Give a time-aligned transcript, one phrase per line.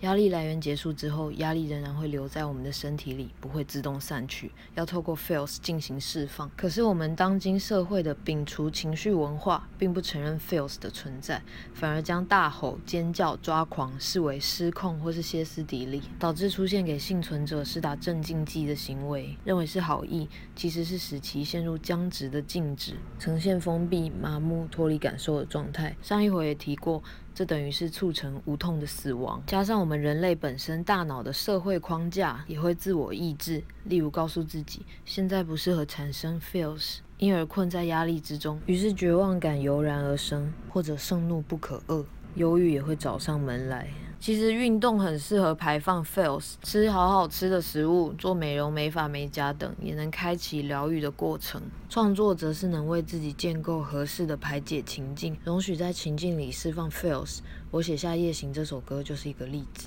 [0.00, 6.48] 压力来源结束之后，压力仍然会留在我们的身体里，不会自动散去，要透过 feels 进行释放。
[6.56, 11.42] 可是我们当今社会的摒除情绪文化，并不承认 feels 的存在，
[11.74, 25.96] 反而将大吼、尖叫、抓狂视为失控或是歇斯底里，导致出现给幸存者施打镇静剂的行为，认为是好意，其实是使其陷入僵直的静止，呈现封闭、麻木、脱离感受的状态。
[26.00, 27.02] 上一回也提过。
[27.38, 43.88] 这等于是促成无痛的死亡，加上我们人类本身大脑的社会框架也会自我抑制，例如告诉自己现在不适合产生 feels，因而困在压力之中，于是绝望感油然而生，或者盛怒不可遏，忧郁也会找上门来。
[44.20, 51.62] 其实运动很适合排放 fails，吃好好吃的食物，做美容、美发、美甲等，也能开启疗愈的过程。
[51.88, 57.38] 创作则是能为自己建构合适的排解情境，容许在情境里释放 fails。
[57.70, 59.68] 我写下《夜行》这首歌就是一个例子。